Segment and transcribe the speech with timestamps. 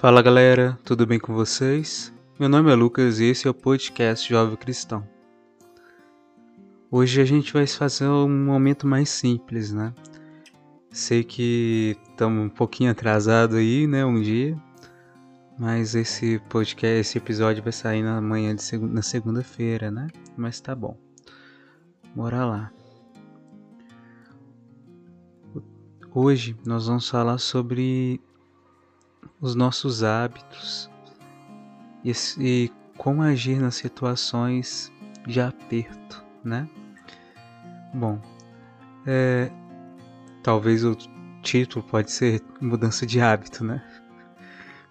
[0.00, 2.10] Fala galera, tudo bem com vocês?
[2.38, 5.06] Meu nome é Lucas e esse é o podcast Jovem Cristão.
[6.90, 9.92] Hoje a gente vai fazer um momento mais simples, né?
[10.90, 14.56] Sei que estamos um pouquinho atrasado aí, né, um dia,
[15.58, 20.08] mas esse podcast, esse episódio vai sair na manhã de seg na segunda-feira, né?
[20.34, 20.96] Mas tá bom.
[22.16, 22.72] Bora lá.
[26.14, 28.18] Hoje nós vamos falar sobre
[29.40, 30.90] os nossos hábitos
[32.04, 34.92] e, e como agir nas situações
[35.26, 36.68] de aperto, né?
[37.94, 38.20] Bom,
[39.06, 39.50] é,
[40.42, 40.96] talvez o
[41.42, 43.82] título pode ser mudança de hábito, né?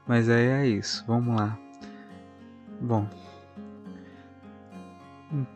[0.08, 1.58] Mas é, é isso, vamos lá.
[2.82, 3.08] Bom,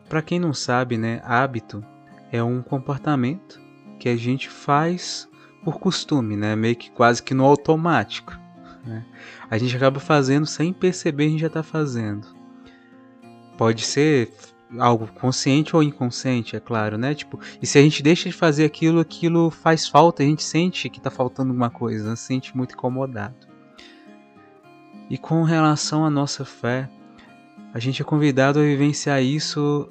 [0.08, 1.84] para quem não sabe, né, hábito
[2.30, 3.60] é um comportamento
[3.98, 5.28] que a gente faz
[5.64, 8.43] por costume, né, meio que quase que no automático.
[8.84, 9.04] Né?
[9.50, 12.26] A gente acaba fazendo sem perceber, a gente já está fazendo.
[13.56, 14.32] Pode ser
[14.78, 17.14] algo consciente ou inconsciente, é claro, né?
[17.14, 20.88] Tipo, e se a gente deixa de fazer aquilo, aquilo faz falta, a gente sente
[20.88, 22.16] que está faltando alguma coisa, né?
[22.16, 23.46] se sente muito incomodado.
[25.08, 26.88] E com relação à nossa fé,
[27.72, 29.88] a gente é convidado a vivenciar isso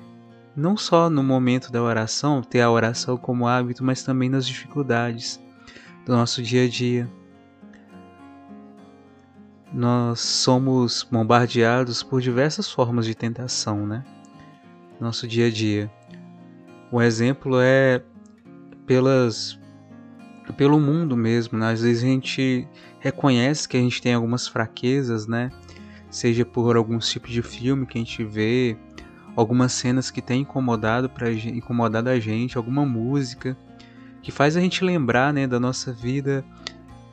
[0.55, 5.39] não só no momento da oração, ter a oração como hábito, mas também nas dificuldades
[6.05, 7.09] do nosso dia a dia
[9.73, 14.03] nós somos bombardeados por diversas formas de tentação, né?
[14.99, 15.91] Nosso dia a dia.
[16.91, 18.03] Um exemplo é
[18.85, 19.59] pelas
[20.57, 21.71] pelo mundo mesmo, né?
[21.71, 22.67] às vezes a gente
[22.99, 25.49] reconhece que a gente tem algumas fraquezas, né?
[26.11, 28.77] Seja por alguns tipos de filme que a gente vê,
[29.35, 33.57] algumas cenas que tem incomodado para incomodado a gente, alguma música
[34.21, 36.45] que faz a gente lembrar, né, da nossa vida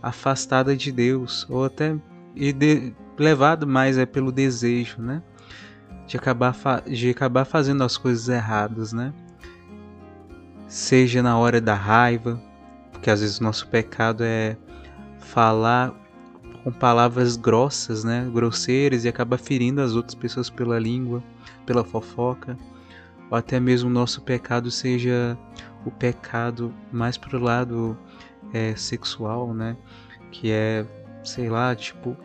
[0.03, 1.97] afastada de Deus, ou até
[2.35, 5.23] e de, levado mais é pelo desejo, né?
[6.07, 6.55] De acabar,
[6.87, 9.13] de acabar fazendo as coisas erradas, né?
[10.67, 12.41] Seja na hora da raiva,
[12.93, 14.57] porque às vezes o nosso pecado é
[15.19, 15.93] falar
[16.63, 18.29] com palavras grossas, né?
[18.33, 21.23] Grosseiras e acaba ferindo as outras pessoas pela língua,
[21.65, 22.57] pela fofoca,
[23.31, 25.39] ou até mesmo o nosso pecado seja
[25.85, 27.97] o pecado mais pro lado
[28.53, 29.77] é, sexual, né?
[30.31, 30.85] Que é
[31.23, 32.17] sei lá, tipo,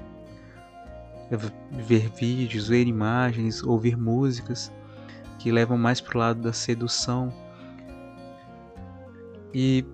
[1.72, 4.72] ver vídeos, ver imagens, ouvir músicas
[5.40, 7.34] que levam mais para o lado da sedução
[9.54, 9.86] e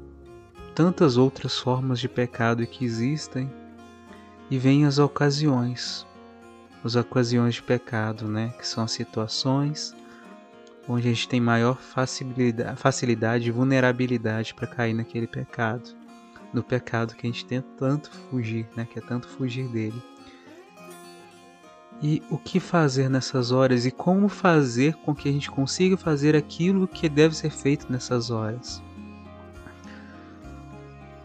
[0.76, 3.52] tantas outras formas de pecado que existem
[4.50, 6.06] e vêm as ocasiões,
[6.84, 9.96] as ocasiões de pecado, né, que são as situações
[10.88, 16.01] onde a gente tem maior facilidade, facilidade e vulnerabilidade para cair naquele pecado
[16.54, 18.86] no pecado que a gente tenta tanto fugir, né?
[18.92, 20.02] Que é tanto fugir dele.
[22.02, 26.36] E o que fazer nessas horas e como fazer com que a gente consiga fazer
[26.36, 28.82] aquilo que deve ser feito nessas horas?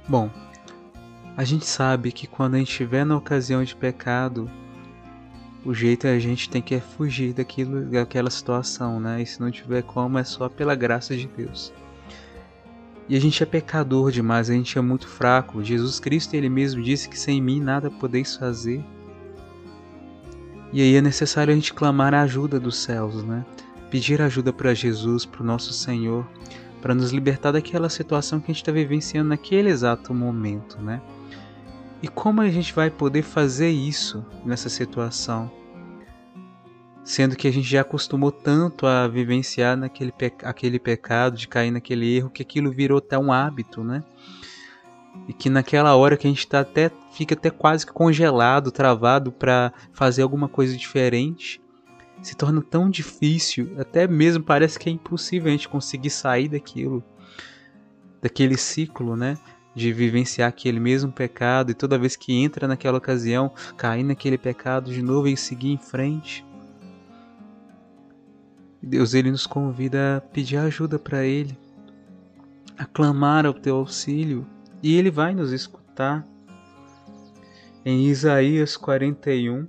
[0.06, 0.30] Bom,
[1.36, 4.50] a gente sabe que quando a gente estiver na ocasião de pecado,
[5.64, 9.20] o jeito é a gente tem que fugir daquilo, daquela situação, né?
[9.20, 11.72] E se não tiver como, é só pela graça de Deus.
[13.08, 15.62] E a gente é pecador demais, a gente é muito fraco.
[15.62, 18.84] Jesus Cristo ele mesmo disse que sem mim nada podeis fazer.
[20.72, 23.44] E aí é necessário a gente clamar a ajuda dos céus, né?
[23.90, 26.26] Pedir ajuda para Jesus, para o nosso Senhor,
[26.82, 31.00] para nos libertar daquela situação que a gente está vivenciando naquele exato momento, né?
[32.02, 35.50] E como a gente vai poder fazer isso nessa situação?
[37.06, 41.70] Sendo que a gente já acostumou tanto a vivenciar naquele pe aquele pecado, de cair
[41.70, 44.02] naquele erro, que aquilo virou até um hábito, né?
[45.28, 49.72] E que naquela hora que a gente está até fica até quase congelado, travado para
[49.92, 51.62] fazer alguma coisa diferente,
[52.20, 57.04] se torna tão difícil, até mesmo parece que é impossível a gente conseguir sair daquilo,
[58.20, 59.38] daquele ciclo, né?
[59.76, 64.90] De vivenciar aquele mesmo pecado e toda vez que entra naquela ocasião, cair naquele pecado
[64.90, 66.45] de novo e seguir em frente.
[68.86, 71.58] Deus ele nos convida a pedir ajuda para ele,
[72.78, 74.48] a clamar ao teu auxílio,
[74.80, 76.24] e ele vai nos escutar.
[77.84, 79.66] Em Isaías 41,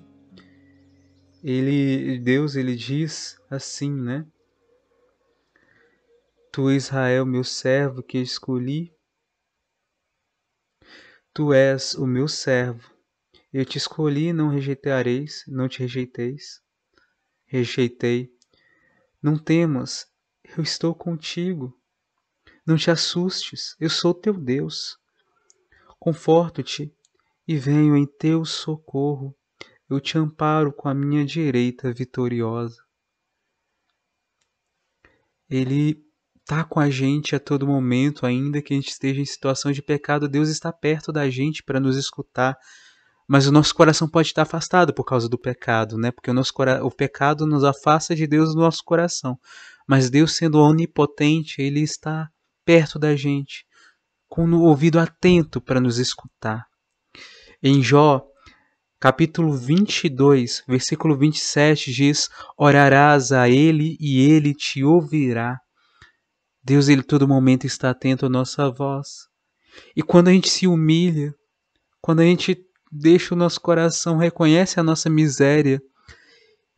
[1.43, 4.23] ele Deus ele diz assim, né?
[6.51, 8.93] Tu Israel, meu servo que escolhi,
[11.33, 12.93] tu és o meu servo.
[13.51, 16.61] Eu te escolhi, não rejeitareis, não te rejeiteis.
[17.47, 18.36] Rejeitei
[19.27, 20.05] não temas,
[20.57, 21.77] eu estou contigo.
[22.65, 24.97] Não te assustes, eu sou teu Deus.
[25.99, 26.95] Conforto-te
[27.45, 29.35] e venho em teu socorro.
[29.89, 32.81] Eu te amparo com a minha direita vitoriosa.
[35.49, 36.01] Ele
[36.39, 39.81] está com a gente a todo momento, ainda que a gente esteja em situação de
[39.81, 40.29] pecado.
[40.29, 42.57] Deus está perto da gente para nos escutar.
[43.27, 46.11] Mas o nosso coração pode estar afastado por causa do pecado, né?
[46.11, 46.53] Porque o, nosso,
[46.83, 49.37] o pecado nos afasta de Deus do nosso coração.
[49.85, 52.29] Mas Deus, sendo onipotente, Ele está
[52.63, 53.65] perto da gente,
[54.29, 56.65] com o ouvido atento para nos escutar.
[57.61, 58.25] Em Jó,
[58.99, 65.59] capítulo 22, versículo 27 diz: Orarás a Ele e Ele te ouvirá.
[66.63, 69.27] Deus, Ele todo momento está atento à nossa voz.
[69.95, 71.33] E quando a gente se humilha,
[72.01, 72.55] quando a gente
[72.91, 75.81] deixa o nosso coração, reconhece a nossa miséria,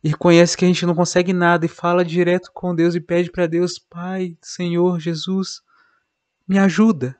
[0.02, 3.46] reconhece que a gente não consegue nada e fala direto com Deus e pede para
[3.46, 5.62] Deus, Pai, Senhor Jesus,
[6.46, 7.16] me ajuda.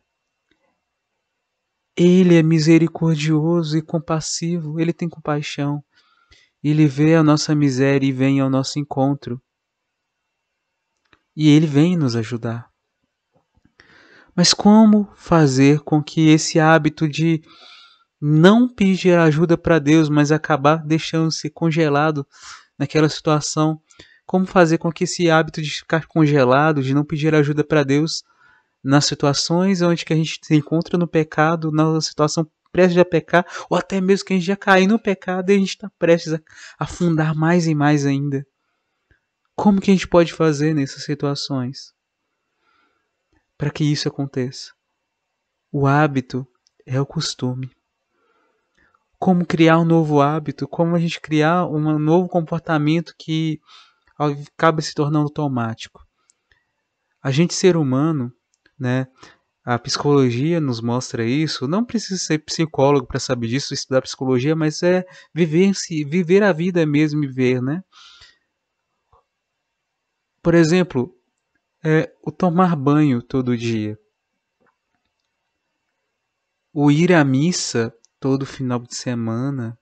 [1.97, 5.85] Ele é misericordioso e compassivo, ele tem compaixão.
[6.63, 9.41] Ele vê a nossa miséria e vem ao nosso encontro.
[11.35, 12.71] E ele vem nos ajudar.
[14.35, 17.43] Mas como fazer com que esse hábito de
[18.21, 22.27] não pedir ajuda para Deus, mas acabar deixando-se congelado
[22.79, 23.81] naquela situação,
[24.27, 28.23] como fazer com que esse hábito de ficar congelado, de não pedir ajuda para Deus,
[28.83, 33.45] nas situações onde que a gente se encontra no pecado, na situação prestes a pecar,
[33.69, 36.35] ou até mesmo que a gente já caiu no pecado e a gente está prestes
[36.35, 36.41] a
[36.79, 38.47] afundar mais e mais ainda.
[39.55, 41.93] Como que a gente pode fazer nessas situações
[43.59, 44.73] para que isso aconteça?
[45.73, 46.47] O hábito
[46.87, 47.71] é o costume.
[49.21, 50.67] Como criar um novo hábito?
[50.67, 53.61] Como a gente criar um novo comportamento que
[54.19, 56.01] acaba se tornando automático?
[57.23, 58.33] A gente, ser humano,
[58.79, 59.07] né?
[59.63, 61.69] A psicologia nos mostra isso.
[61.69, 66.51] Não precisa ser psicólogo para saber disso, estudar psicologia, mas é viver si, viver a
[66.51, 67.85] vida mesmo e ver, né?
[70.43, 71.15] Por exemplo,
[71.85, 73.99] é, o tomar banho todo dia,
[76.73, 79.77] o ir à missa todo final de semana,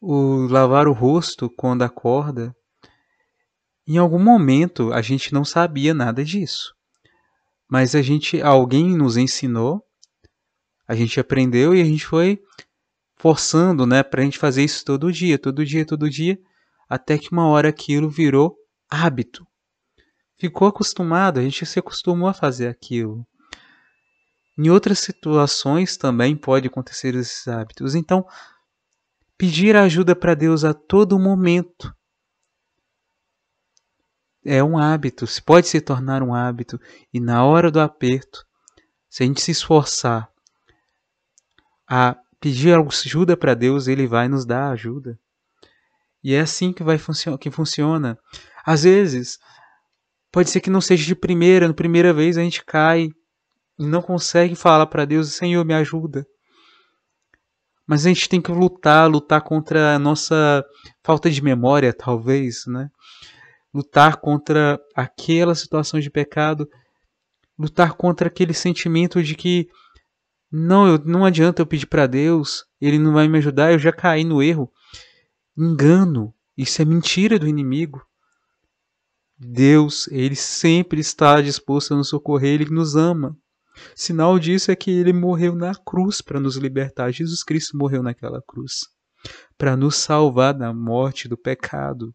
[0.00, 2.52] o lavar o rosto quando acorda.
[3.86, 6.74] Em algum momento a gente não sabia nada disso.
[7.70, 9.80] Mas a gente, alguém nos ensinou,
[10.88, 12.40] a gente aprendeu e a gente foi
[13.16, 16.36] forçando, né, pra gente fazer isso todo dia, todo dia, todo dia,
[16.88, 18.56] até que uma hora aquilo virou
[18.90, 19.46] hábito.
[20.36, 23.24] Ficou acostumado, a gente se acostumou a fazer aquilo.
[24.62, 27.94] Em outras situações também pode acontecer esses hábitos.
[27.94, 28.26] Então,
[29.38, 31.96] pedir ajuda para Deus a todo momento
[34.44, 36.78] é um hábito, pode se tornar um hábito,
[37.10, 38.46] e na hora do aperto,
[39.08, 40.30] se a gente se esforçar
[41.88, 45.18] a pedir ajuda para Deus, Ele vai nos dar ajuda.
[46.22, 48.18] E é assim que vai funcio que funciona.
[48.62, 49.38] Às vezes,
[50.30, 53.08] pode ser que não seja de primeira, na primeira vez a gente cai
[53.80, 56.26] e não consegue falar para Deus, Senhor, me ajuda.
[57.86, 60.62] Mas a gente tem que lutar, lutar contra a nossa
[61.02, 62.90] falta de memória, talvez, né?
[63.72, 66.68] lutar contra aquela situação de pecado,
[67.58, 69.68] lutar contra aquele sentimento de que
[70.52, 73.92] não, eu, não adianta eu pedir para Deus, ele não vai me ajudar, eu já
[73.92, 74.70] caí no erro.
[75.56, 78.04] Engano, isso é mentira do inimigo.
[79.38, 83.34] Deus, ele sempre está disposto a nos socorrer, ele nos ama.
[83.94, 87.12] Sinal disso é que ele morreu na cruz para nos libertar.
[87.12, 88.80] Jesus Cristo morreu naquela cruz
[89.58, 92.14] para nos salvar da morte do pecado.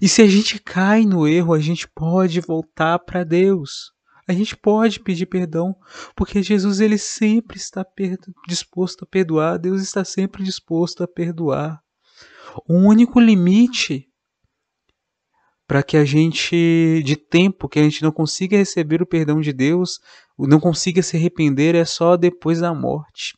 [0.00, 3.92] E se a gente cai no erro, a gente pode voltar para Deus.
[4.26, 5.76] A gente pode pedir perdão,
[6.16, 7.84] porque Jesus ele sempre está
[8.48, 11.78] disposto a perdoar, Deus está sempre disposto a perdoar.
[12.66, 14.08] O único limite
[15.66, 19.52] para que a gente, de tempo, que a gente não consiga receber o perdão de
[19.52, 20.00] Deus,
[20.38, 23.36] não consiga se arrepender, é só depois da morte.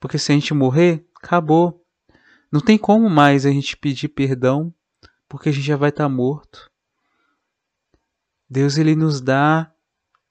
[0.00, 1.84] Porque se a gente morrer, acabou.
[2.50, 4.74] Não tem como mais a gente pedir perdão,
[5.28, 6.70] porque a gente já vai estar tá morto.
[8.48, 9.72] Deus ele nos dá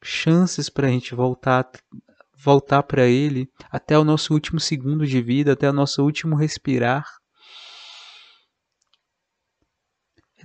[0.02, 1.70] chances para a gente voltar
[2.38, 7.17] voltar para ele até o nosso último segundo de vida, até o nosso último respirar.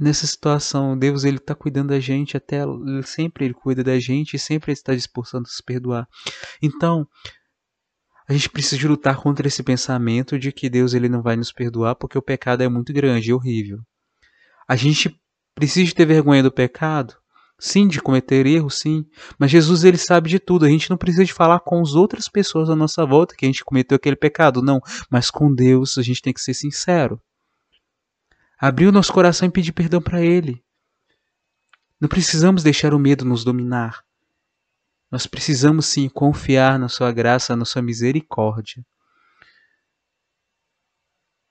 [0.00, 2.62] Nessa situação, Deus ele está cuidando da gente até
[3.04, 6.08] sempre ele cuida da gente e sempre está disposto a nos perdoar.
[6.62, 7.06] Então,
[8.26, 11.94] a gente precisa lutar contra esse pensamento de que Deus ele não vai nos perdoar
[11.94, 13.80] porque o pecado é muito grande e horrível.
[14.66, 15.14] A gente
[15.54, 17.14] precisa ter vergonha do pecado?
[17.58, 19.04] Sim, de cometer erros, sim.
[19.38, 20.64] Mas Jesus, ele sabe de tudo.
[20.64, 23.48] A gente não precisa de falar com as outras pessoas à nossa volta que a
[23.48, 24.80] gente cometeu aquele pecado, não.
[25.10, 27.20] Mas com Deus, a gente tem que ser sincero.
[28.64, 30.64] Abrir o nosso coração e pedir perdão para Ele.
[32.00, 34.04] Não precisamos deixar o medo nos dominar.
[35.10, 38.86] Nós precisamos sim confiar na Sua graça, na Sua misericórdia.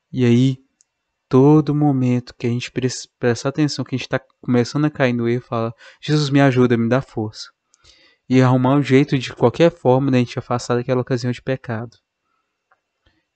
[0.10, 0.63] E aí,
[1.27, 5.27] todo momento que a gente presta atenção, que a gente está começando a cair no
[5.27, 7.51] erro, fala: Jesus, me ajuda, me dá força.
[8.30, 11.98] E arrumar um jeito de qualquer forma da gente afastar daquela ocasião de pecado.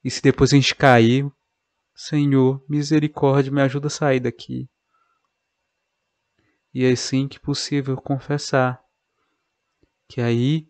[0.01, 1.29] E se depois a gente cair,
[1.95, 4.69] Senhor, misericórdia, me ajuda a sair daqui.
[6.73, 8.83] E é assim que possível confessar
[10.07, 10.67] que aí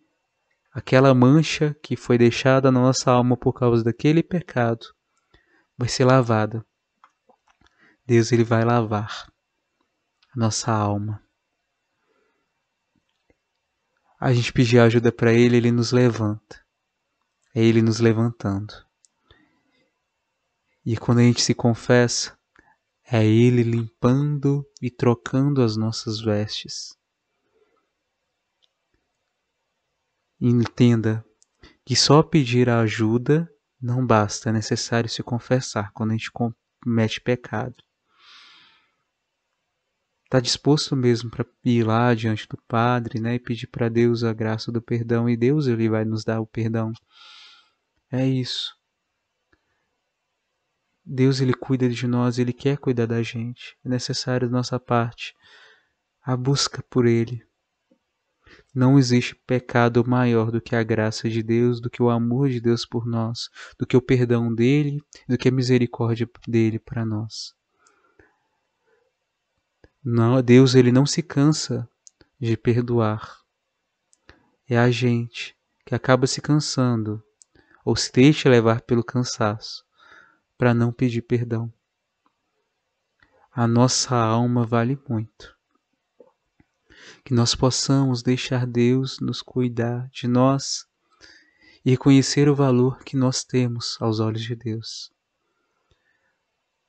[0.71, 4.85] aquela mancha que foi deixada na nossa alma por causa daquele pecado
[5.77, 6.65] vai ser lavada
[8.05, 9.27] Deus ele vai lavar
[10.31, 11.23] a nossa alma.
[14.19, 16.63] A gente pedir ajuda para ele, ele nos levanta.
[17.55, 18.73] É ele nos levantando.
[20.85, 22.37] E quando a gente se confessa,
[23.09, 26.95] é ele limpando e trocando as nossas vestes.
[30.39, 31.25] Entenda
[31.83, 33.49] que só pedir ajuda
[33.81, 37.75] não basta, é necessário se confessar quando a gente comete pecado
[40.35, 44.33] está disposto mesmo para ir lá diante do Padre, né, e pedir para Deus a
[44.33, 46.91] graça do perdão e Deus ele vai nos dar o perdão.
[48.11, 48.75] É isso.
[51.05, 53.77] Deus ele cuida de nós, ele quer cuidar da gente.
[53.85, 55.35] É necessário da nossa parte
[56.23, 57.45] a busca por ele.
[58.73, 62.59] Não existe pecado maior do que a graça de Deus, do que o amor de
[62.59, 67.53] Deus por nós, do que o perdão dele, do que a misericórdia dele para nós.
[70.03, 71.87] Não, Deus ele não se cansa
[72.39, 73.41] de perdoar.
[74.67, 77.23] É a gente que acaba se cansando
[77.83, 79.84] ou se deixa levar pelo cansaço
[80.57, 81.71] para não pedir perdão.
[83.51, 85.55] A nossa alma vale muito.
[87.23, 90.85] Que nós possamos deixar Deus nos cuidar de nós
[91.85, 95.11] e reconhecer o valor que nós temos aos olhos de Deus.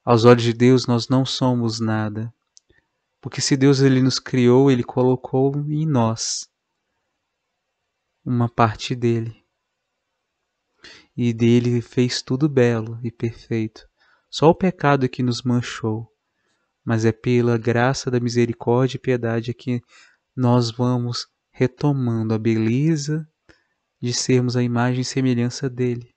[0.04, 2.32] Aos olhos de Deus nós não somos nada,
[3.20, 6.48] porque se Deus ele nos criou, ele colocou em nós
[8.24, 9.45] uma parte dele.
[11.16, 13.88] E dele fez tudo belo e perfeito.
[14.28, 16.12] Só o pecado é que nos manchou,
[16.84, 19.80] mas é pela graça da misericórdia e piedade que
[20.36, 23.26] nós vamos retomando a beleza
[24.00, 26.14] de sermos a imagem e semelhança dele.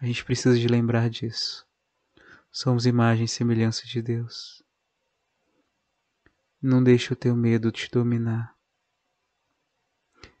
[0.00, 1.64] A gente precisa de lembrar disso.
[2.50, 4.60] Somos imagem e semelhança de Deus.
[6.60, 8.56] Não deixa o teu medo te dominar.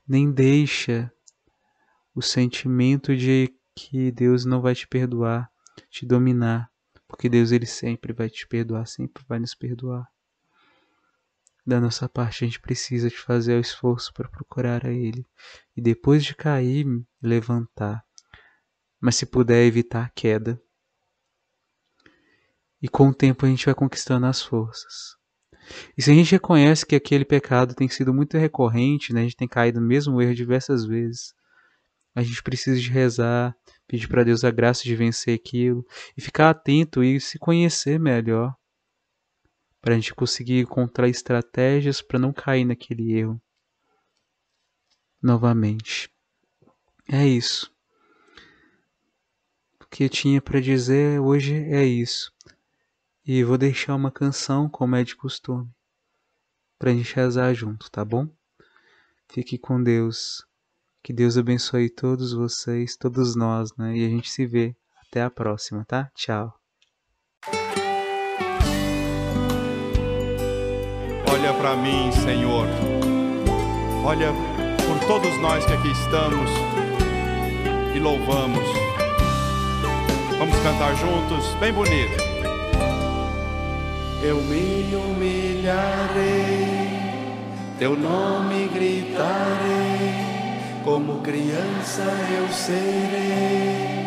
[0.06, 1.12] Nem deixa
[2.14, 5.52] o sentimento de que Deus não vai te perdoar
[5.90, 6.70] te dominar,
[7.06, 10.06] porque Deus ele sempre vai te perdoar, sempre vai nos perdoar.
[11.64, 15.24] Da nossa parte a gente precisa de fazer o esforço para procurar a ele
[15.76, 16.86] e depois de cair,
[17.22, 18.04] levantar.
[19.00, 20.60] Mas se puder evitar a queda.
[22.80, 25.16] E com o tempo a gente vai conquistando as forças.
[25.96, 29.36] E se a gente reconhece que aquele pecado tem sido muito recorrente, né, a gente
[29.36, 31.32] tem caído no mesmo erro diversas vezes,
[32.14, 36.50] a gente precisa de rezar, pedir para Deus a graça de vencer aquilo e ficar
[36.50, 38.54] atento e se conhecer melhor,
[39.80, 43.40] para a gente conseguir encontrar estratégias para não cair naquele erro
[45.22, 46.10] novamente.
[47.08, 47.72] É isso.
[49.80, 52.32] O que eu tinha para dizer hoje é isso.
[53.24, 55.70] E vou deixar uma canção, como é de costume,
[56.78, 58.28] para a gente rezar junto, tá bom?
[59.30, 60.44] Fique com Deus.
[61.02, 63.96] Que Deus abençoe todos vocês, todos nós, né?
[63.96, 64.74] E a gente se vê.
[65.08, 66.08] Até a próxima, tá?
[66.14, 66.52] Tchau.
[71.30, 72.66] Olha para mim, Senhor.
[74.04, 74.32] Olha
[74.86, 76.50] por todos nós que aqui estamos
[77.94, 78.64] e louvamos.
[80.38, 82.32] Vamos cantar juntos, bem bonito
[84.22, 86.22] eu me humilharei,
[87.76, 89.41] teu nome gritarei, como
[91.32, 92.04] criança
[92.36, 94.02] eu serei.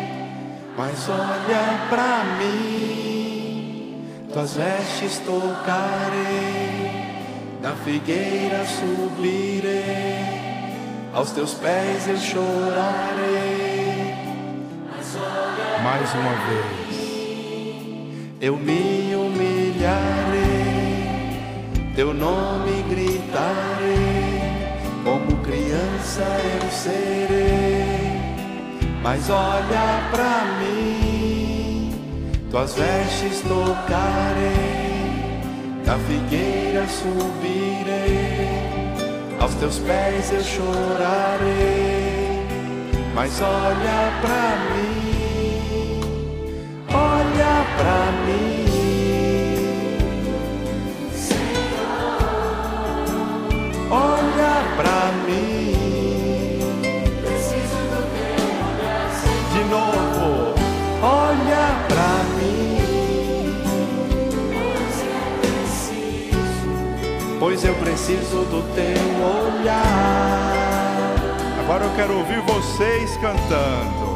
[0.76, 6.92] Mas olha pra mim, tuas vestes tocarei,
[7.60, 10.24] da figueira subirei,
[11.12, 13.66] aos teus pés eu chorarei.
[15.82, 16.96] Mais uma vez,
[18.40, 20.66] eu me humilharei
[21.96, 24.15] teu nome gritarei,
[26.16, 26.24] criança
[26.62, 28.06] eu serei.
[29.02, 31.94] Mas olha pra mim,
[32.50, 34.52] tuas vestes tocarei,
[35.84, 38.48] da figueira subirei,
[39.38, 41.46] aos teus pés eu chorarei.
[43.14, 46.00] Mas olha pra mim,
[46.92, 48.56] olha pra mim.
[53.88, 55.75] olha pra mim.
[67.38, 70.56] Pois eu preciso do teu olhar.
[71.60, 74.06] Agora eu quero ouvir vocês cantando.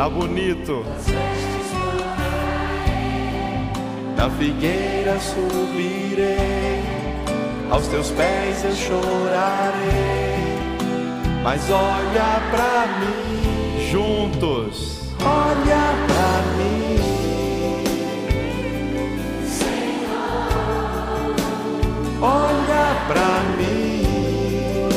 [0.00, 0.82] Tá bonito.
[4.16, 6.79] Da figueira subirei,
[7.70, 10.40] aos teus pés eu chorarei.
[11.42, 15.00] Mas olha pra mim, Juntos.
[15.22, 16.90] olha pra mim.
[22.22, 24.88] Olha pra mim.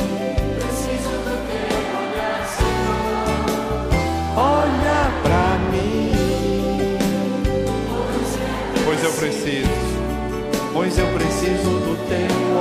[0.60, 3.88] preciso do teu olhar, Senhor.
[4.36, 6.12] Olha pra mim,
[8.84, 9.70] Pois eu preciso.
[10.74, 12.53] pois eu preciso do teu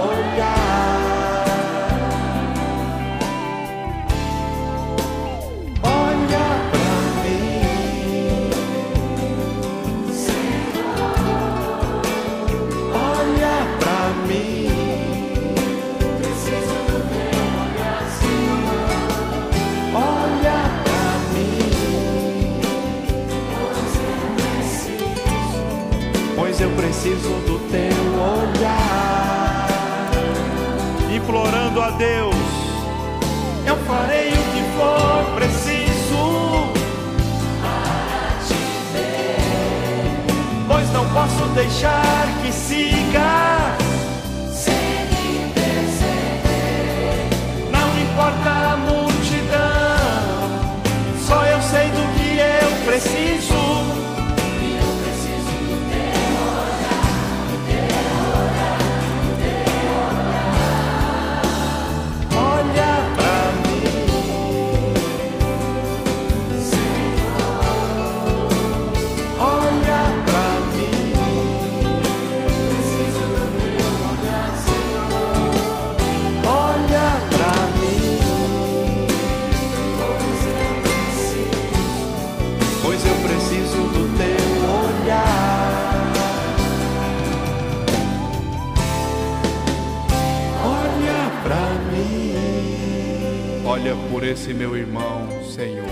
[93.83, 95.85] Olha por esse meu irmão, Senhor.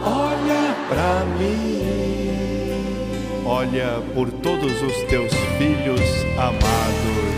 [0.00, 1.82] Olha pra mim
[3.44, 6.00] Olha por todos os teus filhos
[6.38, 7.31] amados.